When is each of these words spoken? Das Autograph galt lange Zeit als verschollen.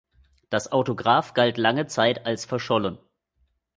Das 0.49 0.71
Autograph 0.71 1.35
galt 1.35 1.59
lange 1.59 1.85
Zeit 1.85 2.25
als 2.25 2.43
verschollen. 2.45 2.97